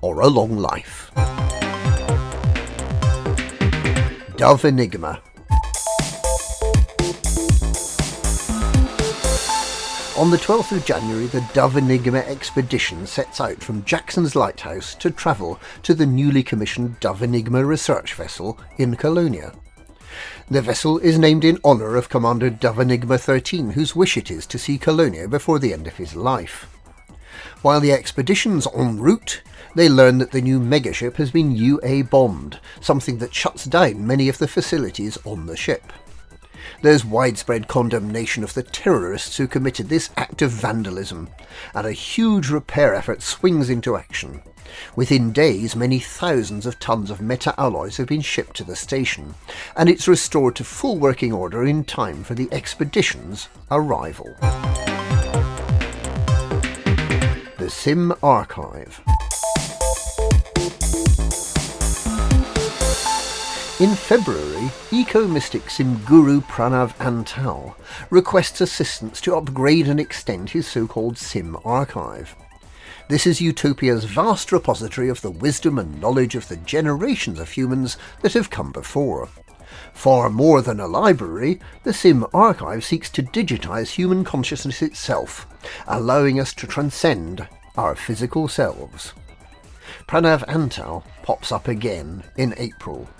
[0.00, 1.10] or a long life.
[4.36, 5.20] Dove Enigma
[10.16, 15.10] On the 12th of January, the Dove Enigma expedition sets out from Jackson's Lighthouse to
[15.10, 19.52] travel to the newly commissioned Dove Enigma research vessel in Colonia.
[20.48, 24.46] The vessel is named in honour of Commander Dove Enigma 13, whose wish it is
[24.46, 26.68] to see Colonia before the end of his life.
[27.62, 29.42] While the expedition's en route,
[29.74, 34.28] they learn that the new megaship has been UA bombed, something that shuts down many
[34.28, 35.92] of the facilities on the ship.
[36.84, 41.30] There's widespread condemnation of the terrorists who committed this act of vandalism,
[41.74, 44.42] and a huge repair effort swings into action.
[44.94, 49.34] Within days, many thousands of tons of meta-alloys have been shipped to the station,
[49.78, 54.34] and it's restored to full working order in time for the expedition's arrival.
[57.56, 59.00] The Sim Archive
[63.84, 67.74] In February, eco-mystic sim guru Pranav Antal
[68.08, 72.34] requests assistance to upgrade and extend his so-called sim archive.
[73.10, 77.98] This is Utopia's vast repository of the wisdom and knowledge of the generations of humans
[78.22, 79.28] that have come before.
[79.92, 85.46] Far more than a library, the Sim archive seeks to digitize human consciousness itself,
[85.86, 89.12] allowing us to transcend our physical selves.
[90.08, 93.10] Pranav Antal pops up again in April,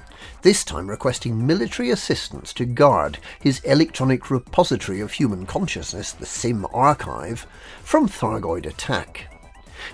[0.44, 6.66] this time requesting military assistance to guard his electronic repository of human consciousness, the Sim
[6.74, 7.46] archive,
[7.82, 9.34] from Thargoid attack.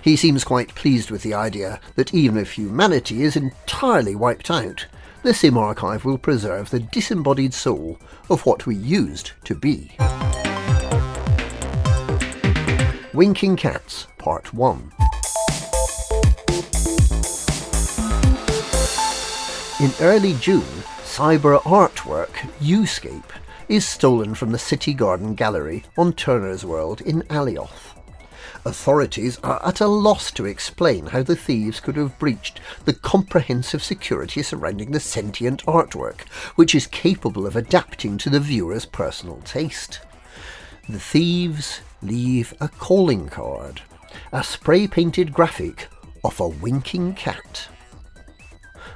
[0.01, 4.85] He seems quite pleased with the idea that even if humanity is entirely wiped out,
[5.23, 7.97] the Sim archive will preserve the disembodied soul
[8.29, 9.95] of what we used to be.
[13.13, 14.91] Winking Cats Part 1
[19.81, 23.31] In early June, cyber artwork Uscape
[23.67, 27.97] is stolen from the City Garden Gallery on Turner's World in Alioth.
[28.63, 33.81] Authorities are at a loss to explain how the thieves could have breached the comprehensive
[33.81, 39.99] security surrounding the sentient artwork, which is capable of adapting to the viewer's personal taste.
[40.87, 43.81] The thieves leave a calling card,
[44.31, 45.87] a spray painted graphic
[46.23, 47.67] of a winking cat.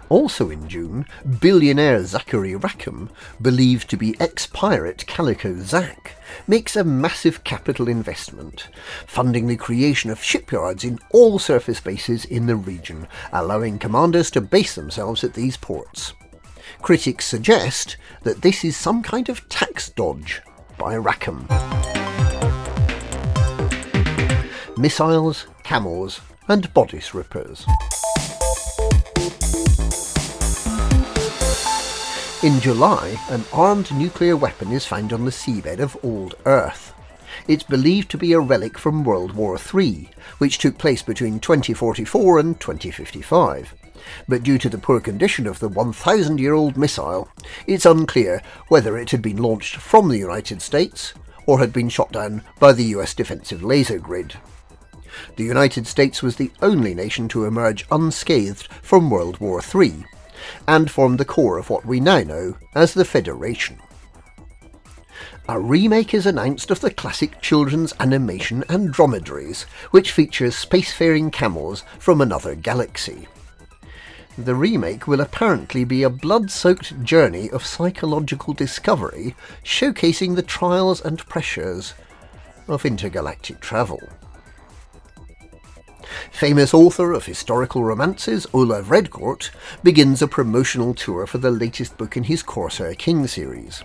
[0.10, 1.06] Also in June,
[1.40, 3.10] billionaire Zachary Rackham,
[3.42, 6.16] believed to be ex-pirate Calico Zack,
[6.48, 8.68] makes a massive capital investment,
[9.08, 14.42] funding the creation of shipyards in all surface bases in the region, allowing commanders to
[14.42, 16.14] base themselves at these ports.
[16.82, 20.42] Critics suggest that this is some kind of tax dodge
[20.78, 21.48] by Rackham.
[24.78, 27.66] Missiles, camels, and bodice rippers.
[32.46, 36.94] In July, an armed nuclear weapon is found on the seabed of Old Earth.
[37.48, 42.38] It's believed to be a relic from World War III, which took place between 2044
[42.38, 43.74] and 2055.
[44.28, 47.28] But due to the poor condition of the 1,000 year old missile,
[47.66, 51.16] it's unclear whether it had been launched from the United States
[51.48, 54.36] or had been shot down by the US defensive laser grid.
[55.36, 60.06] The United States was the only nation to emerge unscathed from World War III,
[60.68, 63.80] and formed the core of what we now know as the Federation.
[65.48, 72.20] A remake is announced of the classic children's animation Andromedaries, which features spacefaring camels from
[72.20, 73.28] another galaxy.
[74.38, 81.00] The remake will apparently be a blood soaked journey of psychological discovery, showcasing the trials
[81.00, 81.94] and pressures
[82.68, 84.02] of intergalactic travel.
[86.32, 89.52] Famous author of historical romances, Olav Redcourt,
[89.84, 93.84] begins a promotional tour for the latest book in his Corsair King series.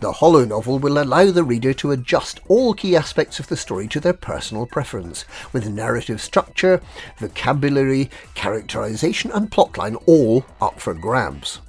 [0.00, 4.00] The holo-novel will allow the reader to adjust all key aspects of the story to
[4.00, 6.80] their personal preference, with narrative structure,
[7.18, 11.60] vocabulary, characterization, and plotline all up for grabs.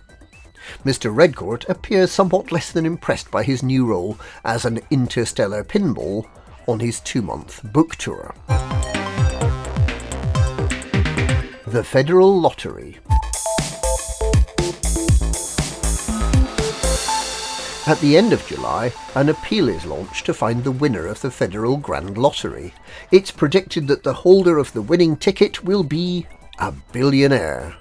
[0.83, 1.15] Mr.
[1.15, 6.27] Redcourt appears somewhat less than impressed by his new role as an interstellar pinball
[6.67, 8.33] on his two month book tour.
[11.75, 12.99] The Federal Lottery.
[17.85, 21.29] At the end of July, an appeal is launched to find the winner of the
[21.29, 22.73] Federal Grand Lottery.
[23.11, 26.27] It's predicted that the holder of the winning ticket will be
[26.59, 27.75] a billionaire.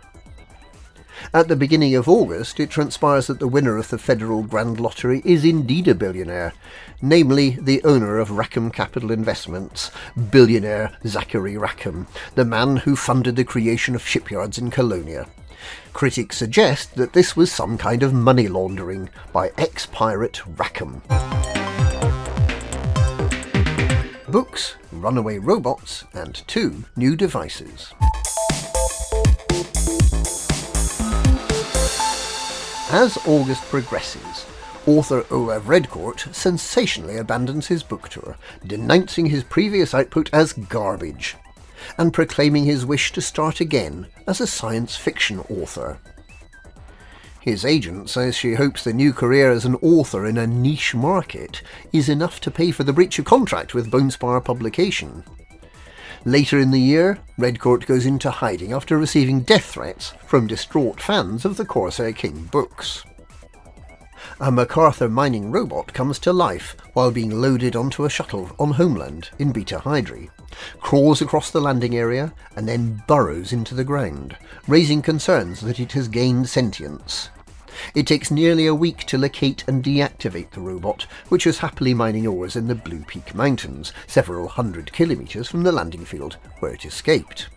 [1.35, 5.21] At the beginning of August, it transpires that the winner of the Federal Grand Lottery
[5.25, 6.53] is indeed a billionaire,
[7.03, 9.91] namely the owner of Rackham Capital Investments,
[10.31, 12.07] billionaire Zachary Rackham,
[12.37, 15.27] the man who funded the creation of shipyards in Colonia.
[15.93, 21.03] Critics suggest that this was some kind of money laundering by ex pirate Rackham.
[24.29, 27.93] Books, Runaway Robots, and two new devices.
[32.95, 34.47] As August progresses,
[34.87, 41.35] author Olav Redcourt sensationally abandons his book tour, denouncing his previous output as garbage
[41.99, 45.99] and proclaiming his wish to start again as a science fiction author.
[47.41, 51.63] His agent says she hopes the new career as an author in a niche market
[51.93, 55.25] is enough to pay for the breach of contract with Bonespire Publication.
[56.25, 61.45] Later in the year, Redcourt goes into hiding after receiving death threats from distraught fans
[61.45, 63.05] of the Corsair King books
[64.41, 69.31] a MacArthur mining robot comes to life while being loaded onto a shuttle on Homeland
[69.39, 70.29] in Beta Hydri,
[70.81, 75.93] crawls across the landing area, and then burrows into the ground, raising concerns that it
[75.93, 77.31] has gained sentience.
[77.95, 82.27] It takes nearly a week to locate and deactivate the robot, which was happily mining
[82.27, 86.85] ores in the Blue Peak Mountains, several hundred kilometres from the landing field where it
[86.85, 87.49] escaped.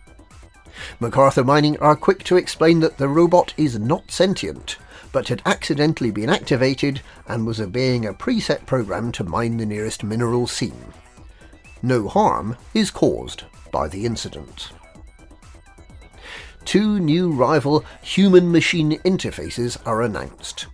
[1.00, 4.76] MacArthur Mining are quick to explain that the robot is not sentient,
[5.12, 10.04] but had accidentally been activated and was obeying a preset program to mine the nearest
[10.04, 10.92] mineral seam.
[11.82, 14.70] No harm is caused by the incident.
[16.68, 20.66] Two new rival human machine interfaces are announced.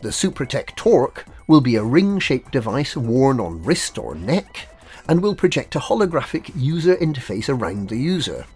[0.00, 4.66] The Supratech Torque will be a ring shaped device worn on wrist or neck
[5.06, 8.46] and will project a holographic user interface around the user,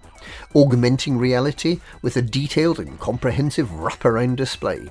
[0.55, 4.89] augmenting reality with a detailed and comprehensive wraparound display.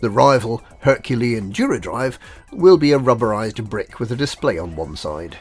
[0.00, 2.18] The rival Herculean Duradrive
[2.50, 5.38] will be a rubberized brick with a display on one side.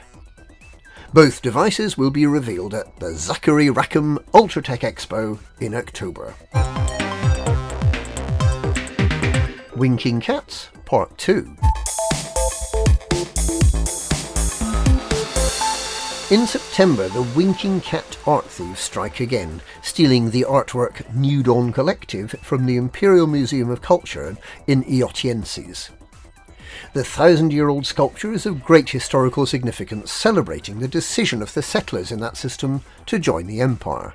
[1.13, 6.33] Both devices will be revealed at the Zachary Rackham Ultratech Expo in October.
[9.75, 11.53] Winking Cats Part 2
[16.31, 22.31] In September, the Winking Cat art thieves strike again, stealing the artwork New Dawn Collective
[22.41, 25.89] from the Imperial Museum of Culture in Eotienses.
[26.93, 31.61] The thousand year old sculpture is of great historical significance, celebrating the decision of the
[31.61, 34.13] settlers in that system to join the Empire.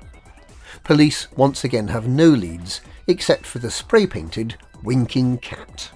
[0.83, 5.91] Police once again have no leads, except for the spray painted Winking Cat.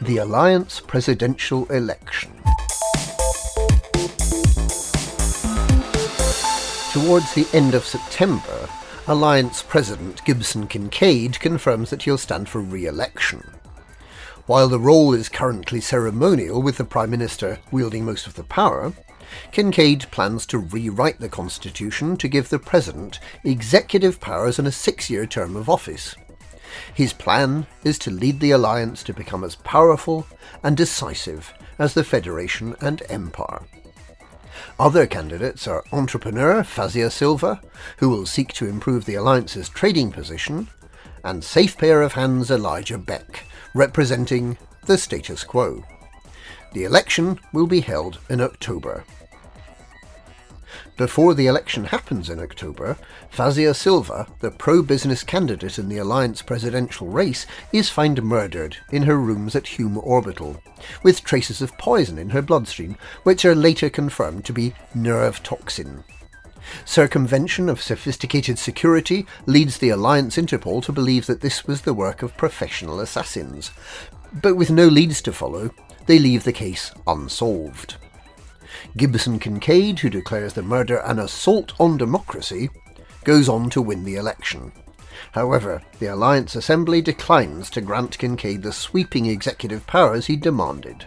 [0.00, 2.32] The Alliance Presidential Election.
[6.92, 8.68] Towards the end of September,
[9.08, 13.52] Alliance President Gibson Kincaid confirms that he'll stand for re election.
[14.46, 18.92] While the role is currently ceremonial with the Prime Minister wielding most of the power,
[19.52, 25.08] Kincaid plans to rewrite the Constitution to give the President executive powers and a six
[25.08, 26.16] year term of office.
[26.92, 30.26] His plan is to lead the Alliance to become as powerful
[30.64, 33.62] and decisive as the Federation and Empire.
[34.78, 37.62] Other candidates are entrepreneur Fazia Silva,
[37.96, 40.68] who will seek to improve the alliance's trading position,
[41.24, 45.82] and safe pair of hands Elijah Beck, representing the status quo.
[46.74, 49.04] The election will be held in October.
[50.96, 52.96] Before the election happens in October,
[53.30, 59.02] Fazia Silva, the pro business candidate in the Alliance presidential race, is found murdered in
[59.02, 60.62] her rooms at Hume Orbital,
[61.02, 66.02] with traces of poison in her bloodstream, which are later confirmed to be nerve toxin.
[66.86, 72.22] Circumvention of sophisticated security leads the Alliance Interpol to believe that this was the work
[72.22, 73.70] of professional assassins,
[74.32, 75.70] but with no leads to follow,
[76.06, 77.96] they leave the case unsolved.
[78.96, 82.70] Gibson Kincaid, who declares the murder an assault on democracy,
[83.24, 84.72] goes on to win the election.
[85.32, 91.06] However, the Alliance Assembly declines to grant Kincaid the sweeping executive powers he demanded.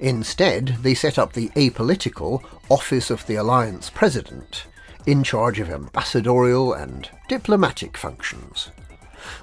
[0.00, 4.64] Instead, they set up the apolitical Office of the Alliance President,
[5.06, 8.70] in charge of ambassadorial and diplomatic functions.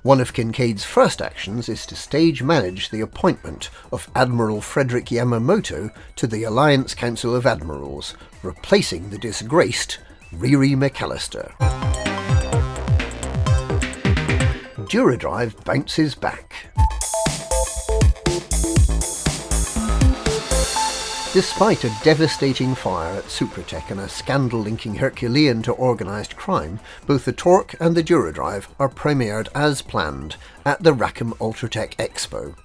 [0.02, 5.92] One of Kincaid's first actions is to stage manage the appointment of Admiral Frederick Yamamoto
[6.16, 10.00] to the Alliance Council of Admirals, replacing the disgraced
[10.34, 11.54] Riri McAllister.
[14.90, 16.54] Duradrive bounces back.
[21.34, 27.26] Despite a devastating fire at Suprotech and a scandal linking Herculean to organised crime, both
[27.26, 32.56] the Torque and the Duradrive are premiered as planned at the Rackham Ultratech Expo.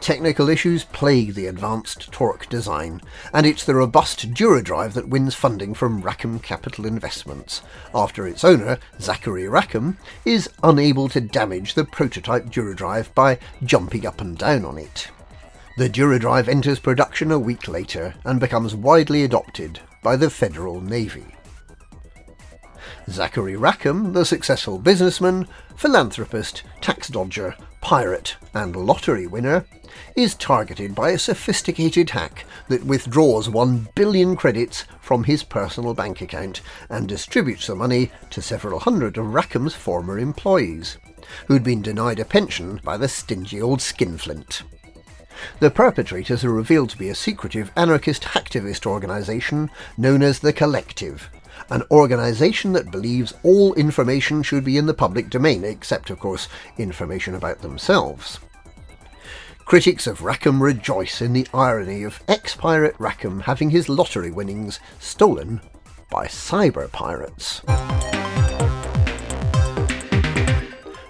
[0.00, 3.00] Technical issues plague the advanced Torque design,
[3.32, 7.62] and it's the robust Duradrive that wins funding from Rackham Capital Investments,
[7.94, 14.20] after its owner, Zachary Rackham, is unable to damage the prototype Duradrive by jumping up
[14.20, 15.08] and down on it.
[15.78, 21.36] The Duradrive enters production a week later and becomes widely adopted by the Federal Navy.
[23.08, 29.66] Zachary Rackham, the successful businessman, philanthropist, tax dodger, pirate, and lottery winner,
[30.16, 36.20] is targeted by a sophisticated hack that withdraws 1 billion credits from his personal bank
[36.20, 36.60] account
[36.90, 40.98] and distributes the money to several hundred of Rackham's former employees,
[41.46, 44.64] who'd been denied a pension by the stingy old skinflint.
[45.60, 51.30] The perpetrators are revealed to be a secretive anarchist hacktivist organisation known as the Collective,
[51.70, 56.48] an organisation that believes all information should be in the public domain, except, of course,
[56.76, 58.38] information about themselves.
[59.64, 64.80] Critics of Rackham rejoice in the irony of ex pirate Rackham having his lottery winnings
[64.98, 65.60] stolen
[66.10, 67.60] by cyber pirates.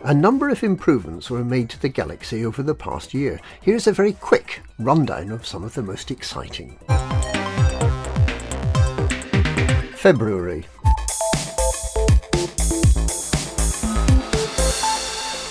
[0.08, 3.38] A number of improvements were made to the Galaxy over the past year.
[3.60, 6.78] Here's a very quick rundown of some of the most exciting.
[9.92, 10.64] February.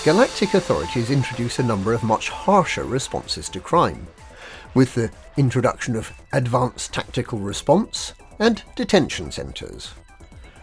[0.02, 4.08] Galactic authorities introduce a number of much harsher responses to crime,
[4.74, 9.94] with the introduction of Advanced Tactical Response and detention centres.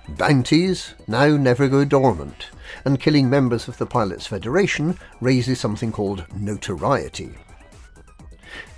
[0.10, 2.50] Bounties now never go dormant,
[2.86, 7.36] and killing members of the Pilots Federation raises something called notoriety.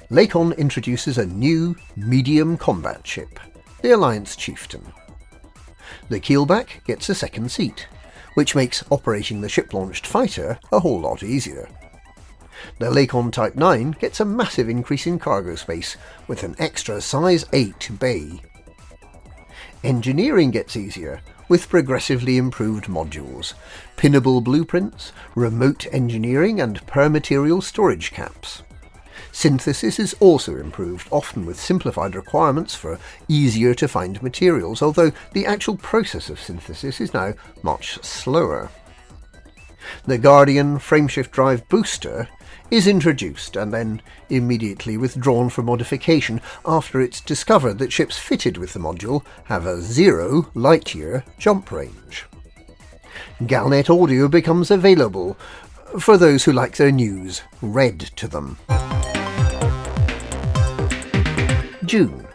[0.10, 3.40] Lakon introduces a new medium combat ship,
[3.82, 4.94] the Alliance Chieftain.
[6.08, 7.88] The Keelback gets a second seat,
[8.36, 11.68] which makes operating the ship-launched fighter a whole lot easier.
[12.80, 15.98] The Lakon Type 9 gets a massive increase in cargo space,
[16.28, 18.42] with an extra size 8 bay
[19.84, 23.54] Engineering gets easier with progressively improved modules,
[23.96, 28.64] pinnable blueprints, remote engineering and per-material storage caps.
[29.32, 35.46] Synthesis is also improved, often with simplified requirements for easier to find materials, although the
[35.46, 38.72] actual process of synthesis is now much slower.
[40.06, 42.28] The Guardian frameshift drive booster
[42.70, 48.74] is introduced and then immediately withdrawn for modification after it's discovered that ships fitted with
[48.74, 52.26] the module have a zero light year jump range.
[53.42, 55.38] Galnet audio becomes available
[56.00, 58.58] for those who like their news read to them.
[61.86, 62.28] June.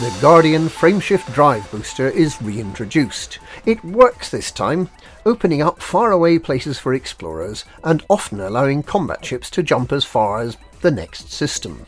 [0.00, 3.38] The Guardian frameshift drive booster is reintroduced.
[3.66, 4.90] It works this time,
[5.24, 10.40] opening up faraway places for explorers and often allowing combat ships to jump as far
[10.40, 11.86] as the next system.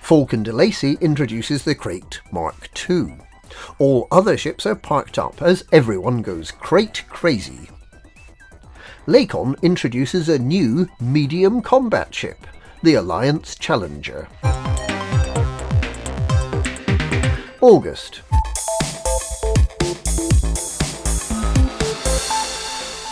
[0.00, 3.16] Falcon de Lacy introduces the Krait Mark II.
[3.78, 7.70] All other ships are parked up as everyone goes Krait crazy.
[9.06, 12.46] Lakon introduces a new medium combat ship,
[12.82, 14.28] the Alliance Challenger.
[17.62, 18.20] August.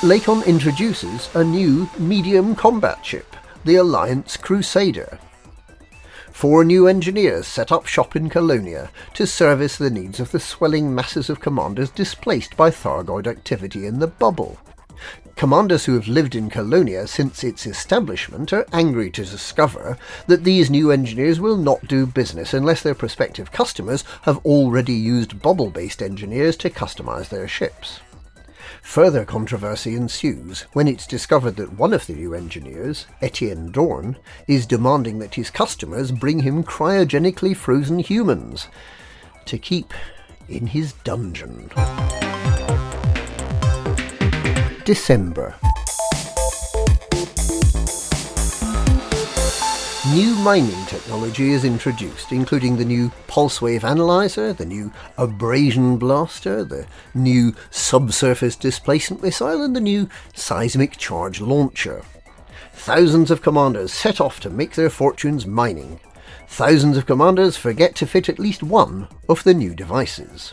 [0.06, 3.34] Lakon introduces a new medium combat ship,
[3.64, 5.18] the Alliance Crusader.
[6.30, 10.94] Four new engineers set up shop in Colonia to service the needs of the swelling
[10.94, 14.60] masses of commanders displaced by Thargoid activity in the bubble.
[15.34, 19.98] Commanders who have lived in Colonia since its establishment are angry to discover
[20.28, 25.42] that these new engineers will not do business unless their prospective customers have already used
[25.42, 27.98] bubble based engineers to customize their ships.
[28.86, 34.16] Further controversy ensues when it's discovered that one of the new engineers, Etienne Dorn,
[34.46, 38.68] is demanding that his customers bring him cryogenically frozen humans
[39.44, 39.92] to keep
[40.48, 41.68] in his dungeon.
[44.84, 45.56] December.
[50.12, 56.62] New mining technology is introduced, including the new pulse wave analyzer, the new abrasion blaster,
[56.62, 62.04] the new subsurface displacement missile, and the new seismic charge launcher.
[62.72, 65.98] Thousands of commanders set off to make their fortunes mining.
[66.46, 70.52] Thousands of commanders forget to fit at least one of the new devices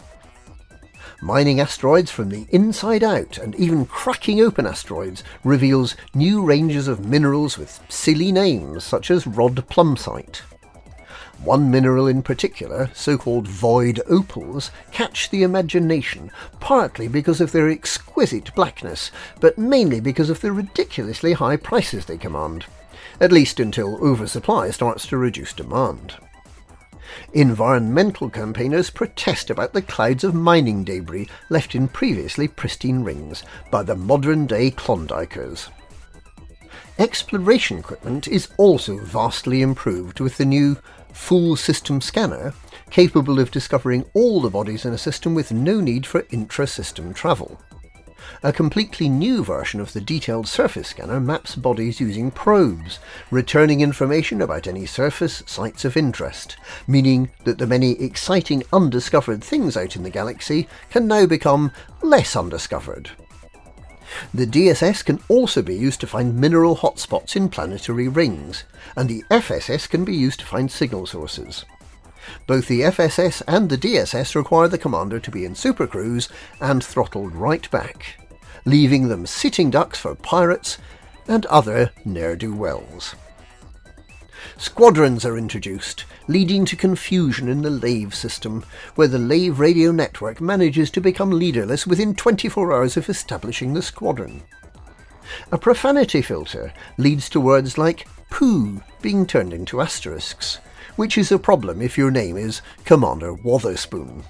[1.24, 7.06] mining asteroids from the inside out and even cracking open asteroids reveals new ranges of
[7.06, 10.42] minerals with silly names such as rod plumsite.
[11.42, 17.70] One mineral in particular, so called void opals, catch the imagination, partly because of their
[17.70, 19.10] exquisite blackness,
[19.40, 22.66] but mainly because of the ridiculously high prices they command.
[23.22, 26.16] At least until oversupply starts to reduce demand.
[27.34, 33.84] Environmental campaigners protest about the clouds of mining debris left in previously pristine rings by
[33.84, 35.70] the modern day Klondikers.
[36.99, 40.78] Exploration equipment is also vastly improved with the new
[41.11, 42.53] full system scanner,
[42.89, 47.14] capable of discovering all the bodies in a system with no need for intra system
[47.14, 47.59] travel.
[48.42, 53.00] A completely new version of the detailed surface scanner maps bodies using probes,
[53.32, 56.58] returning information about any surface sites of interest,
[56.88, 61.72] meaning that the many exciting undiscovered things out in the galaxy can now become
[62.02, 63.12] less undiscovered.
[64.34, 68.64] The DSS can also be used to find mineral hotspots in planetary rings,
[68.96, 71.66] and the FSS can be used to find signal sources.
[72.48, 76.30] Both the FSS and the DSS require the commander to be in supercruise
[76.62, 78.18] and throttled right back
[78.66, 80.78] leaving them sitting ducks for pirates
[81.28, 83.16] and other ne'er-do-wells.
[84.58, 88.64] Squadrons are introduced, leading to confusion in the Lave system,
[88.96, 93.82] where the Lave radio network manages to become leaderless within 24 hours of establishing the
[93.82, 94.44] squadron.
[95.52, 100.60] A profanity filter leads to words like poo being turned into asterisks,
[100.96, 104.24] which is a problem if your name is Commander Wotherspoon.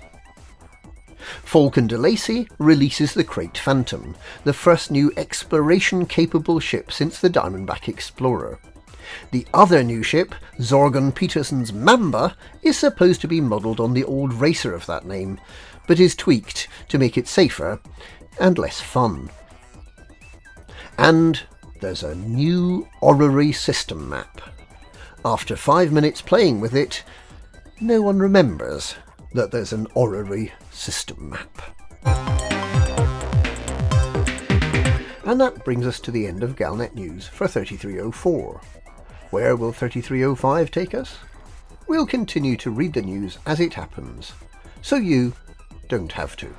[1.43, 7.29] Falcon de Lacy releases the Krait Phantom, the first new exploration capable ship since the
[7.29, 8.59] Diamondback Explorer.
[9.31, 14.33] The other new ship, Zorgon Peterson's Mamba, is supposed to be modelled on the old
[14.33, 15.39] racer of that name,
[15.87, 17.79] but is tweaked to make it safer
[18.39, 19.29] and less fun.
[20.97, 21.41] And
[21.81, 24.52] there's a new orrery system map.
[25.25, 27.01] After five minutes playing with it,
[27.79, 28.95] no one remembers
[29.31, 31.61] that there's an orrery system map.
[35.25, 38.59] And that brings us to the end of Galnet News for 3304.
[39.29, 41.15] Where will 3305 take us?
[41.87, 44.33] We'll continue to read the news as it happens,
[44.81, 45.31] so you
[45.87, 46.53] don't have to.